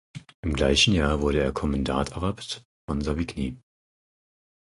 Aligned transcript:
Im 0.41 0.55
gleichen 0.55 0.95
Jahr 0.95 1.21
wurde 1.21 1.41
er 1.43 1.51
Kommendatarabt 1.53 2.65
von 2.89 3.01
Savigny. 3.01 3.61